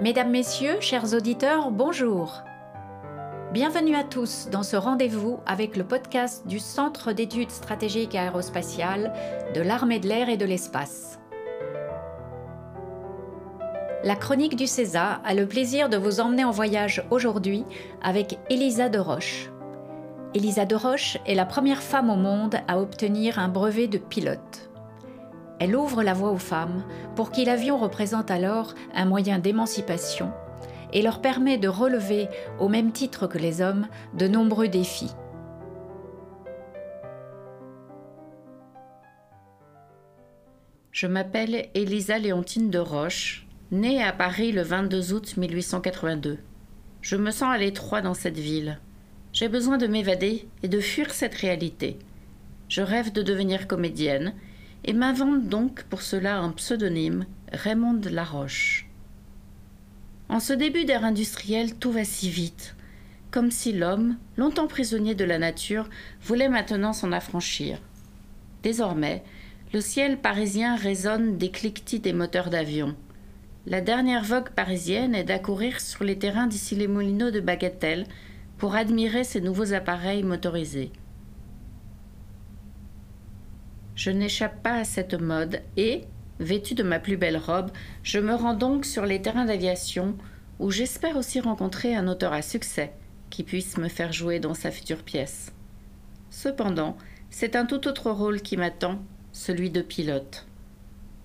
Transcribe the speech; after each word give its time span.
Mesdames, 0.00 0.30
Messieurs, 0.30 0.80
chers 0.80 1.14
auditeurs, 1.14 1.70
bonjour. 1.70 2.42
Bienvenue 3.52 3.94
à 3.94 4.02
tous 4.02 4.48
dans 4.50 4.64
ce 4.64 4.74
rendez-vous 4.76 5.38
avec 5.46 5.76
le 5.76 5.84
podcast 5.84 6.46
du 6.48 6.58
Centre 6.58 7.12
d'études 7.12 7.52
stratégiques 7.52 8.16
aérospatiales 8.16 9.12
de 9.54 9.60
l'armée 9.60 10.00
de 10.00 10.08
l'air 10.08 10.28
et 10.28 10.36
de 10.36 10.44
l'espace. 10.44 11.20
La 14.02 14.16
chronique 14.16 14.56
du 14.56 14.66
César 14.66 15.20
a 15.24 15.32
le 15.32 15.46
plaisir 15.46 15.88
de 15.88 15.96
vous 15.96 16.20
emmener 16.20 16.44
en 16.44 16.50
voyage 16.50 17.06
aujourd'hui 17.10 17.64
avec 18.02 18.38
Elisa 18.50 18.88
de 18.88 18.98
Roche. 18.98 19.50
Elisa 20.34 20.66
de 20.66 20.74
Roche 20.74 21.18
est 21.24 21.36
la 21.36 21.46
première 21.46 21.82
femme 21.82 22.10
au 22.10 22.16
monde 22.16 22.56
à 22.66 22.80
obtenir 22.80 23.38
un 23.38 23.48
brevet 23.48 23.86
de 23.86 23.98
pilote. 23.98 24.73
Elle 25.60 25.76
ouvre 25.76 26.02
la 26.02 26.14
voie 26.14 26.30
aux 26.30 26.38
femmes 26.38 26.84
pour 27.14 27.30
qui 27.30 27.44
l'avion 27.44 27.78
représente 27.78 28.30
alors 28.30 28.74
un 28.94 29.04
moyen 29.04 29.38
d'émancipation 29.38 30.32
et 30.92 31.02
leur 31.02 31.20
permet 31.20 31.58
de 31.58 31.68
relever, 31.68 32.28
au 32.60 32.68
même 32.68 32.92
titre 32.92 33.26
que 33.26 33.38
les 33.38 33.60
hommes, 33.60 33.88
de 34.14 34.28
nombreux 34.28 34.68
défis. 34.68 35.12
Je 40.92 41.08
m'appelle 41.08 41.68
Elisa 41.74 42.20
Léontine 42.20 42.70
de 42.70 42.78
Roche, 42.78 43.48
née 43.72 44.00
à 44.00 44.12
Paris 44.12 44.52
le 44.52 44.62
22 44.62 45.12
août 45.12 45.36
1882. 45.36 46.38
Je 47.02 47.16
me 47.16 47.32
sens 47.32 47.52
à 47.52 47.58
l'étroit 47.58 48.00
dans 48.00 48.14
cette 48.14 48.38
ville. 48.38 48.78
J'ai 49.32 49.48
besoin 49.48 49.76
de 49.76 49.88
m'évader 49.88 50.48
et 50.62 50.68
de 50.68 50.78
fuir 50.78 51.10
cette 51.10 51.34
réalité. 51.34 51.98
Je 52.68 52.80
rêve 52.80 53.12
de 53.12 53.22
devenir 53.22 53.66
comédienne 53.66 54.34
et 54.84 54.92
m'invente 54.92 55.48
donc 55.48 55.84
pour 55.84 56.02
cela 56.02 56.38
un 56.38 56.50
pseudonyme, 56.50 57.26
Raymond 57.52 58.00
Laroche. 58.10 58.86
En 60.28 60.40
ce 60.40 60.52
début 60.52 60.84
d'ère 60.84 61.04
industrielle, 61.04 61.74
tout 61.74 61.92
va 61.92 62.04
si 62.04 62.28
vite, 62.28 62.74
comme 63.30 63.50
si 63.50 63.72
l'homme, 63.72 64.16
longtemps 64.36 64.66
prisonnier 64.66 65.14
de 65.14 65.24
la 65.24 65.38
nature, 65.38 65.88
voulait 66.22 66.48
maintenant 66.48 66.92
s'en 66.92 67.12
affranchir. 67.12 67.78
Désormais, 68.62 69.22
le 69.72 69.80
ciel 69.80 70.18
parisien 70.18 70.76
résonne 70.76 71.36
des 71.36 71.50
cliquetis 71.50 72.00
des 72.00 72.12
moteurs 72.12 72.50
d'avion. 72.50 72.94
La 73.66 73.80
dernière 73.80 74.24
vogue 74.24 74.50
parisienne 74.50 75.14
est 75.14 75.24
d'accourir 75.24 75.80
sur 75.80 76.04
les 76.04 76.18
terrains 76.18 76.46
d'ici 76.46 76.74
les 76.74 76.86
moulineaux 76.86 77.30
de 77.30 77.40
Bagatelle 77.40 78.06
pour 78.58 78.74
admirer 78.74 79.24
ces 79.24 79.40
nouveaux 79.40 79.72
appareils 79.72 80.22
motorisés. 80.22 80.92
Je 83.94 84.10
n'échappe 84.10 84.62
pas 84.62 84.74
à 84.74 84.84
cette 84.84 85.14
mode 85.14 85.62
et, 85.76 86.02
vêtue 86.40 86.74
de 86.74 86.82
ma 86.82 86.98
plus 86.98 87.16
belle 87.16 87.36
robe, 87.36 87.70
je 88.02 88.18
me 88.18 88.34
rends 88.34 88.54
donc 88.54 88.84
sur 88.84 89.06
les 89.06 89.22
terrains 89.22 89.44
d'aviation 89.44 90.16
où 90.58 90.70
j'espère 90.70 91.16
aussi 91.16 91.40
rencontrer 91.40 91.94
un 91.94 92.08
auteur 92.08 92.32
à 92.32 92.42
succès 92.42 92.92
qui 93.30 93.44
puisse 93.44 93.78
me 93.78 93.88
faire 93.88 94.12
jouer 94.12 94.40
dans 94.40 94.54
sa 94.54 94.70
future 94.70 95.02
pièce. 95.02 95.52
Cependant, 96.30 96.96
c'est 97.30 97.56
un 97.56 97.66
tout 97.66 97.86
autre 97.86 98.10
rôle 98.10 98.40
qui 98.42 98.56
m'attend, 98.56 99.00
celui 99.32 99.70
de 99.70 99.82
pilote. 99.82 100.46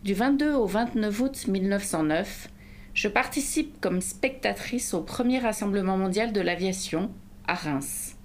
Du 0.03 0.14
22 0.14 0.53
au 0.53 0.66
29 0.66 1.20
août 1.22 1.47
1909, 1.47 2.50
je 2.94 3.08
participe 3.08 3.80
comme 3.81 4.02
spectatrice 4.02 4.94
au 4.94 5.02
premier 5.02 5.40
rassemblement 5.40 5.97
mondial 5.97 6.34
de 6.34 6.42
l'aviation 6.42 7.12
à 7.47 7.53
Reims. 7.53 8.16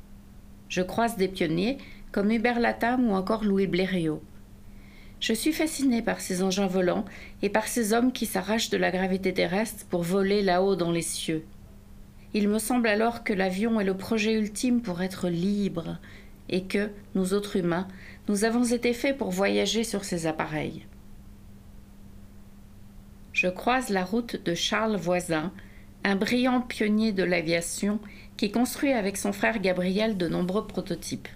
Je 0.68 0.82
croise 0.82 1.16
des 1.16 1.28
pionniers 1.28 1.78
comme 2.12 2.30
Hubert 2.30 2.60
Latam 2.60 3.08
ou 3.08 3.14
encore 3.14 3.44
Louis 3.44 3.66
Blériot. 3.66 4.22
Je 5.24 5.32
suis 5.32 5.54
fascinée 5.54 6.02
par 6.02 6.20
ces 6.20 6.42
engins 6.42 6.66
volants 6.66 7.06
et 7.40 7.48
par 7.48 7.66
ces 7.66 7.94
hommes 7.94 8.12
qui 8.12 8.26
s'arrachent 8.26 8.68
de 8.68 8.76
la 8.76 8.90
gravité 8.90 9.32
terrestre 9.32 9.86
pour 9.86 10.02
voler 10.02 10.42
là-haut 10.42 10.76
dans 10.76 10.92
les 10.92 11.00
cieux. 11.00 11.46
Il 12.34 12.46
me 12.46 12.58
semble 12.58 12.88
alors 12.88 13.24
que 13.24 13.32
l'avion 13.32 13.80
est 13.80 13.84
le 13.84 13.96
projet 13.96 14.34
ultime 14.34 14.82
pour 14.82 15.00
être 15.00 15.30
libre 15.30 15.96
et 16.50 16.64
que, 16.64 16.90
nous 17.14 17.32
autres 17.32 17.56
humains, 17.56 17.88
nous 18.28 18.44
avons 18.44 18.64
été 18.64 18.92
faits 18.92 19.16
pour 19.16 19.30
voyager 19.30 19.82
sur 19.82 20.04
ces 20.04 20.26
appareils. 20.26 20.84
Je 23.32 23.48
croise 23.48 23.88
la 23.88 24.04
route 24.04 24.44
de 24.44 24.54
Charles 24.54 24.96
Voisin, 24.96 25.54
un 26.04 26.16
brillant 26.16 26.60
pionnier 26.60 27.12
de 27.12 27.24
l'aviation 27.24 27.98
qui 28.36 28.50
construit 28.50 28.92
avec 28.92 29.16
son 29.16 29.32
frère 29.32 29.58
Gabriel 29.58 30.18
de 30.18 30.28
nombreux 30.28 30.66
prototypes. 30.66 31.28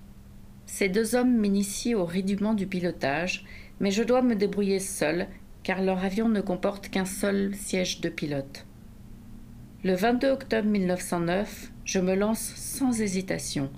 Ces 0.66 0.91
deux 0.91 1.15
hommes 1.15 1.38
m'initient 1.38 1.94
au 1.94 2.05
rudiment 2.05 2.53
du 2.53 2.66
pilotage 2.66 3.47
mais 3.81 3.91
je 3.91 4.03
dois 4.03 4.22
me 4.22 4.34
débrouiller 4.34 4.81
seul, 4.81 5.28
car 5.62 5.83
leur 5.83 6.05
avion 6.05 6.28
ne 6.28 6.41
comporte 6.41 6.89
qu'un 6.89 7.05
seul 7.05 7.55
siège 7.55 8.00
de 8.00 8.09
pilote. 8.09 8.66
Le 9.84 9.94
22 9.94 10.31
octobre 10.31 10.69
1909, 10.69 11.72
je 11.84 11.99
me 12.00 12.15
lance 12.15 12.53
sans 12.56 13.00
hésitation. 13.00 13.71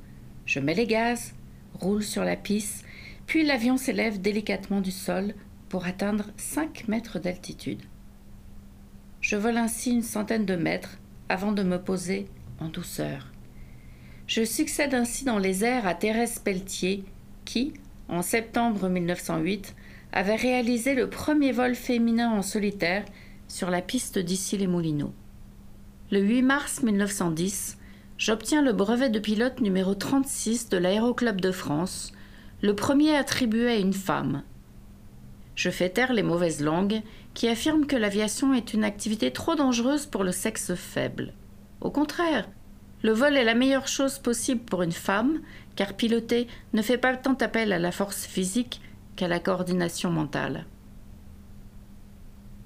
Je 0.47 0.61
mets 0.61 0.75
les 0.75 0.87
gaz, 0.87 1.35
roule 1.75 2.03
sur 2.03 2.25
la 2.25 2.37
piste, 2.37 2.85
puis 3.27 3.45
l'avion 3.45 3.77
s'élève 3.77 4.21
délicatement 4.21 4.81
du 4.81 4.91
sol 4.91 5.35
pour 5.69 5.87
atteindre 5.87 6.27
5 6.37 6.89
mètres 6.89 7.19
d'altitude. 7.19 7.83
Je 9.21 9.37
vole 9.37 9.59
ainsi 9.59 9.91
une 9.91 10.03
centaine 10.03 10.47
de 10.47 10.57
mètres 10.57 10.99
avant 11.29 11.53
de 11.53 11.63
me 11.63 11.81
poser 11.81 12.27
en 12.59 12.69
douceur. 12.69 13.31
Je 14.27 14.45
succède 14.45 14.95
ainsi 14.95 15.25
dans 15.25 15.39
les 15.39 15.65
airs 15.65 15.87
à 15.87 15.95
Thérèse 15.95 16.39
Pelletier, 16.39 17.05
qui, 17.45 17.75
en 18.09 18.23
septembre 18.23 18.89
1908, 18.89 19.75
avait 20.13 20.37
réalisé 20.37 20.95
le 20.95 21.09
premier 21.09 21.53
vol 21.53 21.75
féminin 21.75 22.31
en 22.31 22.43
solitaire 22.43 23.05
sur 23.49 23.71
la 23.71 23.83
piste 23.83 24.19
d'Issy-les-Moulineaux. 24.19 25.15
Le 26.11 26.21
8 26.21 26.43
mars 26.43 26.83
1910, 26.83 27.79
j'obtiens 28.19 28.63
le 28.63 28.73
brevet 28.73 29.11
de 29.11 29.19
pilote 29.19 29.61
numéro 29.61 29.95
36 29.95 30.69
de 30.69 30.77
l'Aéroclub 30.77 31.41
de 31.41 31.53
France, 31.53 32.13
le 32.63 32.75
premier 32.75 33.17
attribué 33.17 33.69
à 33.69 33.77
une 33.77 33.93
femme. 33.93 34.43
Je 35.55 35.71
fais 35.71 35.91
taire 35.91 36.13
les 36.13 36.23
mauvaises 36.23 36.63
langues 36.63 37.03
qui 37.35 37.49
affirment 37.49 37.87
que 37.87 37.97
l'aviation 37.97 38.55
est 38.55 38.75
une 38.75 38.85
activité 38.85 39.31
trop 39.31 39.55
dangereuse 39.55 40.07
pour 40.07 40.25
le 40.25 40.33
sexe 40.33 40.75
faible. 40.75 41.35
Au 41.81 41.91
contraire, 41.91 42.49
le 43.03 43.13
vol 43.13 43.37
est 43.37 43.45
la 43.45 43.55
meilleure 43.55 43.89
chose 43.89 44.19
possible 44.19 44.63
pour 44.63 44.83
une 44.83 44.93
femme, 44.93 45.41
car 45.77 45.95
piloter 45.95 46.49
ne 46.73 46.83
fait 46.83 46.99
pas 46.99 47.17
tant 47.17 47.35
appel 47.35 47.73
à 47.73 47.79
la 47.79 47.93
force 47.93 48.27
physique 48.27 48.81
qu'à 49.21 49.29
la 49.29 49.39
coordination 49.39 50.11
mentale. 50.11 50.65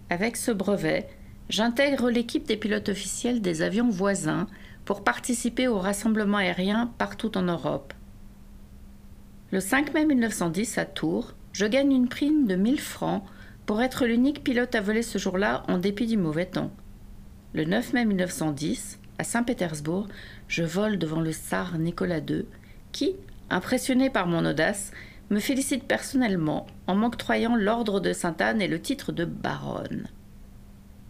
Avec 0.09 0.37
ce 0.37 0.53
brevet, 0.53 1.09
j'intègre 1.49 2.11
l'équipe 2.11 2.47
des 2.47 2.57
pilotes 2.57 2.91
officiels 2.91 3.43
des 3.43 3.63
avions 3.63 3.91
voisins 3.91 4.47
pour 4.85 5.03
participer 5.03 5.67
au 5.67 5.81
rassemblement 5.81 6.37
aérien 6.37 6.95
partout 6.97 7.37
en 7.37 7.43
Europe. 7.43 7.93
Le 9.51 9.59
5 9.59 9.95
mai 9.95 10.05
1910, 10.05 10.79
à 10.79 10.85
Tours, 10.85 11.35
je 11.53 11.67
gagne 11.67 11.91
une 11.91 12.09
prime 12.09 12.47
de 12.47 12.55
1000 12.55 12.81
francs 12.81 13.25
pour 13.67 13.83
être 13.83 14.07
l'unique 14.07 14.45
pilote 14.45 14.77
à 14.77 14.81
voler 14.81 15.03
ce 15.03 15.19
jour-là 15.19 15.65
en 15.67 15.79
dépit 15.79 16.07
du 16.07 16.17
mauvais 16.17 16.47
temps. 16.47 16.71
Le 17.53 17.65
9 17.65 17.95
mai 17.95 18.05
1910, 18.05 19.01
à 19.19 19.25
Saint-Pétersbourg, 19.25 20.07
je 20.47 20.63
vole 20.63 20.99
devant 20.99 21.21
le 21.21 21.33
tsar 21.33 21.79
Nicolas 21.79 22.21
II, 22.21 22.45
qui, 22.93 23.17
impressionné 23.51 24.09
par 24.09 24.29
mon 24.29 24.47
audace, 24.47 24.93
me 25.34 25.41
félicite 25.41 25.83
personnellement 25.83 26.65
en 26.87 26.95
m'octroyant 26.95 27.56
l'ordre 27.56 27.99
de 27.99 28.12
Sainte-Anne 28.12 28.62
et 28.62 28.69
le 28.69 28.81
titre 28.81 29.11
de 29.11 29.25
baronne. 29.25 30.06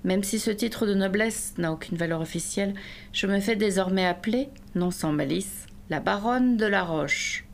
Même 0.02 0.22
si 0.22 0.38
ce 0.38 0.50
titre 0.50 0.87
de 0.87 0.94
noblesse 0.94 1.52
n'a 1.58 1.70
aucune 1.70 1.99
valeur 1.99 2.22
officielle, 2.22 2.72
je 3.12 3.26
me 3.26 3.38
fais 3.38 3.54
désormais 3.54 4.06
appeler, 4.06 4.49
non 4.75 4.90
sans 4.90 5.12
malice, 5.12 5.66
la 5.90 6.00
baronne 6.00 6.56
de 6.56 6.64
la 6.64 6.82
Roche. 6.82 7.44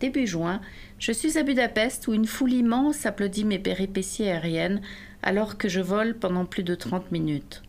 Début 0.00 0.26
juin, 0.26 0.62
je 0.98 1.12
suis 1.12 1.36
à 1.36 1.42
Budapest 1.42 2.08
où 2.08 2.14
une 2.14 2.26
foule 2.26 2.54
immense 2.54 3.04
applaudit 3.04 3.44
mes 3.44 3.58
péripéties 3.58 4.24
aériennes 4.24 4.80
alors 5.22 5.58
que 5.58 5.68
je 5.68 5.80
vole 5.80 6.14
pendant 6.14 6.46
plus 6.46 6.62
de 6.62 6.74
trente 6.74 7.12
minutes. 7.12 7.62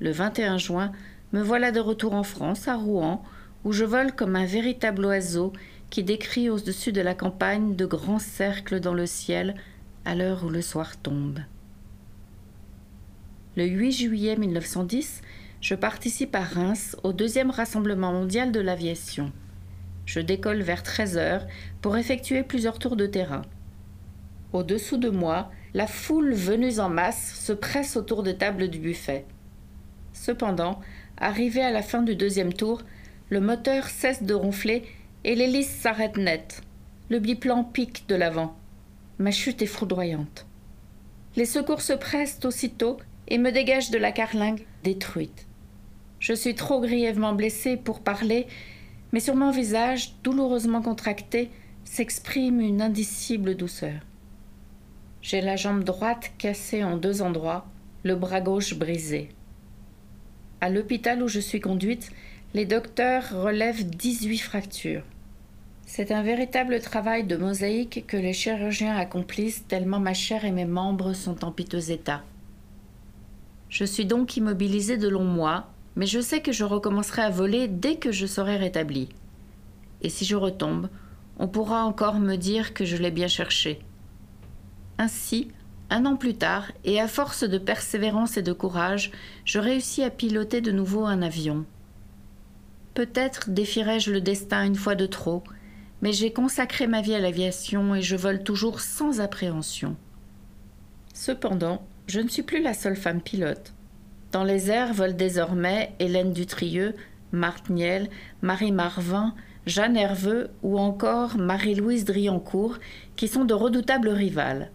Le 0.00 0.10
21 0.10 0.58
juin, 0.58 0.90
me 1.32 1.42
voilà 1.42 1.70
de 1.70 1.78
retour 1.78 2.14
en 2.14 2.24
France, 2.24 2.66
à 2.66 2.74
Rouen, 2.74 3.22
où 3.64 3.70
je 3.70 3.84
vole 3.84 4.12
comme 4.12 4.34
un 4.34 4.46
véritable 4.46 5.04
oiseau 5.04 5.52
qui 5.94 6.02
décrit 6.02 6.50
au-dessus 6.50 6.90
de 6.90 7.00
la 7.00 7.14
campagne 7.14 7.76
de 7.76 7.86
grands 7.86 8.18
cercles 8.18 8.80
dans 8.80 8.94
le 8.94 9.06
ciel 9.06 9.54
à 10.04 10.16
l'heure 10.16 10.42
où 10.42 10.48
le 10.48 10.60
soir 10.60 10.96
tombe. 10.96 11.38
Le 13.56 13.64
8 13.64 13.92
juillet 13.92 14.34
1910, 14.34 15.22
je 15.60 15.76
participe 15.76 16.34
à 16.34 16.42
Reims 16.42 16.96
au 17.04 17.12
deuxième 17.12 17.52
rassemblement 17.52 18.10
mondial 18.10 18.50
de 18.50 18.58
l'aviation. 18.58 19.30
Je 20.04 20.18
décolle 20.18 20.62
vers 20.62 20.82
13 20.82 21.16
heures 21.16 21.46
pour 21.80 21.96
effectuer 21.96 22.42
plusieurs 22.42 22.80
tours 22.80 22.96
de 22.96 23.06
terrain. 23.06 23.42
Au-dessous 24.52 24.96
de 24.96 25.10
moi, 25.10 25.52
la 25.74 25.86
foule 25.86 26.34
venue 26.34 26.80
en 26.80 26.88
masse 26.88 27.38
se 27.38 27.52
presse 27.52 27.96
autour 27.96 28.24
de 28.24 28.32
tables 28.32 28.66
du 28.66 28.80
buffet. 28.80 29.26
Cependant, 30.12 30.80
arrivé 31.18 31.62
à 31.62 31.70
la 31.70 31.82
fin 31.82 32.02
du 32.02 32.16
deuxième 32.16 32.52
tour, 32.52 32.82
le 33.30 33.40
moteur 33.40 33.84
cesse 33.84 34.24
de 34.24 34.34
ronfler 34.34 34.82
et 35.24 35.34
l'hélice 35.34 35.70
s'arrête 35.70 36.16
net. 36.16 36.60
Le 37.08 37.18
biplan 37.18 37.64
pique 37.64 38.04
de 38.08 38.14
l'avant. 38.14 38.56
Ma 39.18 39.30
chute 39.30 39.62
est 39.62 39.66
foudroyante. 39.66 40.46
Les 41.36 41.46
secours 41.46 41.80
se 41.80 41.92
pressent 41.92 42.44
aussitôt 42.44 42.98
et 43.28 43.38
me 43.38 43.50
dégage 43.50 43.90
de 43.90 43.98
la 43.98 44.12
carlingue 44.12 44.64
détruite. 44.82 45.46
Je 46.20 46.32
suis 46.32 46.54
trop 46.54 46.80
grièvement 46.80 47.32
blessée 47.32 47.76
pour 47.76 48.00
parler, 48.00 48.46
mais 49.12 49.20
sur 49.20 49.34
mon 49.34 49.50
visage, 49.50 50.14
douloureusement 50.22 50.82
contracté, 50.82 51.50
s'exprime 51.84 52.60
une 52.60 52.82
indicible 52.82 53.56
douceur. 53.56 54.00
J'ai 55.22 55.40
la 55.40 55.56
jambe 55.56 55.84
droite 55.84 56.32
cassée 56.38 56.84
en 56.84 56.96
deux 56.96 57.22
endroits, 57.22 57.66
le 58.02 58.14
bras 58.14 58.40
gauche 58.40 58.74
brisé. 58.74 59.30
À 60.60 60.68
l'hôpital 60.70 61.22
où 61.22 61.28
je 61.28 61.40
suis 61.40 61.60
conduite, 61.60 62.10
les 62.54 62.66
docteurs 62.66 63.42
relèvent 63.42 63.84
18 63.84 64.38
fractures. 64.38 65.04
C'est 65.86 66.10
un 66.10 66.22
véritable 66.22 66.80
travail 66.80 67.24
de 67.24 67.36
mosaïque 67.36 68.04
que 68.06 68.16
les 68.16 68.32
chirurgiens 68.32 68.96
accomplissent 68.96 69.66
tellement 69.68 70.00
ma 70.00 70.14
chair 70.14 70.44
et 70.44 70.50
mes 70.50 70.64
membres 70.64 71.12
sont 71.12 71.44
en 71.44 71.52
piteux 71.52 71.90
état. 71.90 72.22
Je 73.68 73.84
suis 73.84 74.06
donc 74.06 74.36
immobilisée 74.36 74.96
de 74.96 75.08
longs 75.08 75.24
mois, 75.24 75.68
mais 75.96 76.06
je 76.06 76.20
sais 76.20 76.40
que 76.40 76.52
je 76.52 76.64
recommencerai 76.64 77.22
à 77.22 77.30
voler 77.30 77.68
dès 77.68 77.96
que 77.96 78.12
je 78.12 78.26
serai 78.26 78.56
rétablie. 78.56 79.08
Et 80.02 80.08
si 80.08 80.24
je 80.24 80.36
retombe, 80.36 80.88
on 81.38 81.48
pourra 81.48 81.84
encore 81.84 82.18
me 82.18 82.36
dire 82.36 82.74
que 82.74 82.84
je 82.84 82.96
l'ai 82.96 83.10
bien 83.10 83.28
cherché. 83.28 83.80
Ainsi, 84.98 85.48
un 85.90 86.06
an 86.06 86.16
plus 86.16 86.34
tard, 86.34 86.72
et 86.84 87.00
à 87.00 87.08
force 87.08 87.44
de 87.44 87.58
persévérance 87.58 88.36
et 88.36 88.42
de 88.42 88.52
courage, 88.52 89.12
je 89.44 89.58
réussis 89.58 90.02
à 90.02 90.10
piloter 90.10 90.60
de 90.60 90.72
nouveau 90.72 91.04
un 91.04 91.22
avion. 91.22 91.64
Peut-être 92.94 93.50
défierai-je 93.50 94.12
le 94.12 94.20
destin 94.20 94.64
une 94.64 94.76
fois 94.76 94.94
de 94.94 95.06
trop, 95.06 95.42
mais 96.04 96.12
j'ai 96.12 96.34
consacré 96.34 96.86
ma 96.86 97.00
vie 97.00 97.14
à 97.14 97.18
l'aviation 97.18 97.94
et 97.94 98.02
je 98.02 98.14
vole 98.14 98.42
toujours 98.42 98.80
sans 98.80 99.22
appréhension. 99.22 99.96
Cependant, 101.14 101.82
je 102.08 102.20
ne 102.20 102.28
suis 102.28 102.42
plus 102.42 102.60
la 102.60 102.74
seule 102.74 102.94
femme 102.94 103.22
pilote. 103.22 103.72
Dans 104.30 104.44
les 104.44 104.70
airs 104.70 104.92
volent 104.92 105.16
désormais 105.16 105.94
Hélène 106.00 106.34
Dutrieux, 106.34 106.94
Marthe 107.32 107.70
Niel, 107.70 108.10
Marie 108.42 108.70
Marvin, 108.70 109.34
Jeanne 109.64 109.96
Herveux 109.96 110.50
ou 110.62 110.78
encore 110.78 111.38
Marie-Louise 111.38 112.04
Driancourt, 112.04 112.76
qui 113.16 113.26
sont 113.26 113.46
de 113.46 113.54
redoutables 113.54 114.10
rivales. 114.10 114.70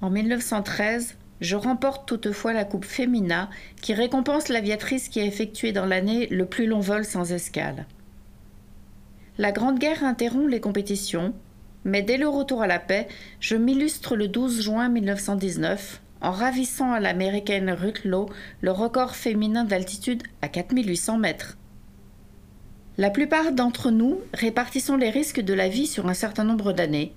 En 0.00 0.08
1913, 0.08 1.18
je 1.42 1.56
remporte 1.56 2.08
toutefois 2.08 2.54
la 2.54 2.64
Coupe 2.64 2.86
Femina 2.86 3.50
qui 3.82 3.92
récompense 3.92 4.48
l'aviatrice 4.48 5.10
qui 5.10 5.20
a 5.20 5.26
effectué 5.26 5.72
dans 5.72 5.84
l'année 5.84 6.26
le 6.28 6.46
plus 6.46 6.66
long 6.66 6.80
vol 6.80 7.04
sans 7.04 7.32
escale. 7.32 7.84
La 9.42 9.50
Grande 9.50 9.80
Guerre 9.80 10.04
interrompt 10.04 10.48
les 10.48 10.60
compétitions, 10.60 11.34
mais 11.82 12.00
dès 12.00 12.16
le 12.16 12.28
retour 12.28 12.62
à 12.62 12.68
la 12.68 12.78
paix, 12.78 13.08
je 13.40 13.56
m'illustre 13.56 14.14
le 14.14 14.28
12 14.28 14.62
juin 14.62 14.88
1919 14.88 16.00
en 16.20 16.30
ravissant 16.30 16.92
à 16.92 17.00
l'américaine 17.00 17.72
Ruth 17.72 18.04
Lowe 18.04 18.30
le 18.60 18.70
record 18.70 19.16
féminin 19.16 19.64
d'altitude 19.64 20.22
à 20.42 20.48
4800 20.48 21.18
mètres. 21.18 21.58
La 22.98 23.10
plupart 23.10 23.50
d'entre 23.50 23.90
nous 23.90 24.20
répartissons 24.32 24.96
les 24.96 25.10
risques 25.10 25.40
de 25.40 25.54
la 25.54 25.68
vie 25.68 25.88
sur 25.88 26.06
un 26.06 26.14
certain 26.14 26.44
nombre 26.44 26.72
d'années, 26.72 27.12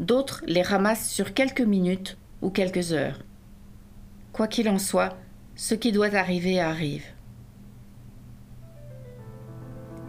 d'autres 0.00 0.42
les 0.48 0.62
ramassent 0.62 1.08
sur 1.08 1.34
quelques 1.34 1.60
minutes 1.60 2.16
ou 2.42 2.50
quelques 2.50 2.92
heures. 2.92 3.20
Quoi 4.32 4.48
qu'il 4.48 4.68
en 4.68 4.80
soit, 4.80 5.16
ce 5.54 5.76
qui 5.76 5.92
doit 5.92 6.16
arriver 6.16 6.58
arrive. 6.58 7.04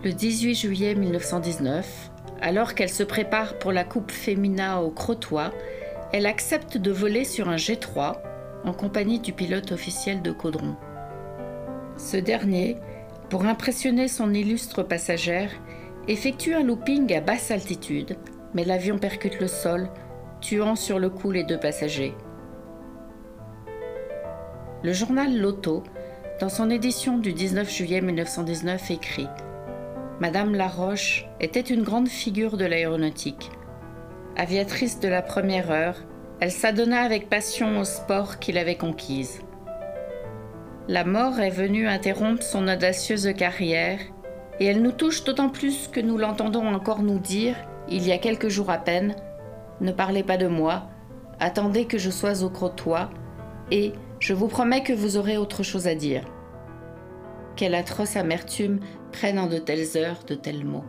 Le 0.03 0.13
18 0.13 0.55
juillet 0.55 0.95
1919, 0.95 2.11
alors 2.41 2.73
qu'elle 2.73 2.89
se 2.89 3.03
prépare 3.03 3.59
pour 3.59 3.71
la 3.71 3.83
Coupe 3.83 4.09
Femina 4.09 4.81
au 4.81 4.89
Crotoy, 4.89 5.51
elle 6.11 6.25
accepte 6.25 6.75
de 6.75 6.89
voler 6.89 7.23
sur 7.23 7.49
un 7.49 7.55
G3 7.55 8.17
en 8.63 8.73
compagnie 8.73 9.19
du 9.19 9.31
pilote 9.31 9.71
officiel 9.71 10.23
de 10.23 10.31
Caudron. 10.31 10.75
Ce 11.97 12.17
dernier, 12.17 12.77
pour 13.29 13.45
impressionner 13.45 14.07
son 14.07 14.33
illustre 14.33 14.81
passagère, 14.81 15.51
effectue 16.07 16.55
un 16.55 16.63
looping 16.63 17.13
à 17.13 17.21
basse 17.21 17.51
altitude, 17.51 18.17
mais 18.55 18.65
l'avion 18.65 18.97
percute 18.97 19.39
le 19.39 19.47
sol, 19.47 19.87
tuant 20.39 20.75
sur 20.75 20.97
le 20.97 21.11
coup 21.11 21.29
les 21.29 21.43
deux 21.43 21.59
passagers. 21.59 22.15
Le 24.81 24.93
journal 24.93 25.37
Loto, 25.37 25.83
dans 26.39 26.49
son 26.49 26.71
édition 26.71 27.19
du 27.19 27.33
19 27.33 27.71
juillet 27.71 28.01
1919, 28.01 28.89
écrit 28.89 29.27
Madame 30.21 30.53
Laroche 30.53 31.25
était 31.39 31.61
une 31.61 31.81
grande 31.81 32.07
figure 32.07 32.55
de 32.55 32.65
l'aéronautique. 32.65 33.49
Aviatrice 34.37 34.99
de 34.99 35.07
la 35.07 35.23
première 35.23 35.71
heure, 35.71 35.95
elle 36.39 36.51
s'adonna 36.51 37.01
avec 37.01 37.27
passion 37.27 37.79
au 37.79 37.85
sport 37.85 38.37
qu'il 38.37 38.59
avait 38.59 38.75
conquise. 38.75 39.41
La 40.87 41.05
mort 41.05 41.39
est 41.39 41.49
venue 41.49 41.87
interrompre 41.87 42.43
son 42.43 42.67
audacieuse 42.67 43.33
carrière, 43.35 43.97
et 44.59 44.67
elle 44.67 44.83
nous 44.83 44.91
touche 44.91 45.23
d'autant 45.23 45.49
plus 45.49 45.87
que 45.87 45.99
nous 45.99 46.19
l'entendons 46.19 46.67
encore 46.67 47.01
nous 47.01 47.17
dire, 47.17 47.55
il 47.89 48.05
y 48.05 48.11
a 48.11 48.19
quelques 48.19 48.49
jours 48.49 48.69
à 48.69 48.77
peine, 48.77 49.15
Ne 49.79 49.91
parlez 49.91 50.21
pas 50.21 50.37
de 50.37 50.45
moi, 50.45 50.83
attendez 51.39 51.85
que 51.85 51.97
je 51.97 52.11
sois 52.11 52.43
au 52.43 52.51
crotoy, 52.51 53.09
et 53.71 53.93
je 54.19 54.35
vous 54.35 54.47
promets 54.47 54.83
que 54.83 54.93
vous 54.93 55.17
aurez 55.17 55.37
autre 55.37 55.63
chose 55.63 55.87
à 55.87 55.95
dire. 55.95 56.30
Quelle 57.55 57.75
atroce 57.75 58.15
amertume 58.15 58.79
prennent 59.11 59.39
en 59.39 59.47
de 59.47 59.57
telles 59.57 59.97
heures 59.97 60.23
de 60.25 60.35
tels 60.35 60.65
mots. 60.65 60.85